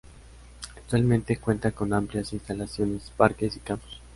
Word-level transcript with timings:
Actualmente, 0.77 1.37
cuenta 1.37 1.69
con 1.73 1.93
amplias 1.93 2.33
instalaciones, 2.33 3.11
parques 3.15 3.55
y 3.55 3.59
campus. 3.59 4.01